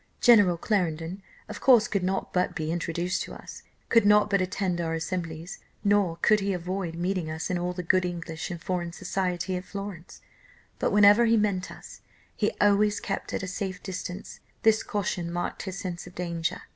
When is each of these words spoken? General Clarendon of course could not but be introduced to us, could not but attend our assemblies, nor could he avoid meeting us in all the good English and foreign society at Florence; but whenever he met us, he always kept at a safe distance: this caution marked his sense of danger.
General 0.19 0.57
Clarendon 0.57 1.21
of 1.47 1.61
course 1.61 1.87
could 1.87 2.01
not 2.01 2.33
but 2.33 2.55
be 2.55 2.71
introduced 2.71 3.21
to 3.21 3.35
us, 3.35 3.61
could 3.89 4.03
not 4.03 4.31
but 4.31 4.41
attend 4.41 4.81
our 4.81 4.95
assemblies, 4.95 5.59
nor 5.83 6.17
could 6.23 6.39
he 6.39 6.53
avoid 6.53 6.95
meeting 6.95 7.29
us 7.29 7.51
in 7.51 7.57
all 7.59 7.71
the 7.71 7.83
good 7.83 8.03
English 8.03 8.49
and 8.49 8.59
foreign 8.59 8.91
society 8.91 9.55
at 9.55 9.63
Florence; 9.63 10.19
but 10.79 10.89
whenever 10.91 11.25
he 11.25 11.37
met 11.37 11.69
us, 11.69 12.01
he 12.35 12.49
always 12.59 12.99
kept 12.99 13.31
at 13.31 13.43
a 13.43 13.47
safe 13.47 13.83
distance: 13.83 14.39
this 14.63 14.81
caution 14.81 15.31
marked 15.31 15.61
his 15.61 15.77
sense 15.77 16.07
of 16.07 16.15
danger. 16.15 16.63